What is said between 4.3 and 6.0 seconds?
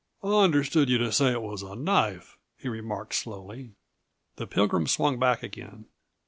The Pilgrim swung back again.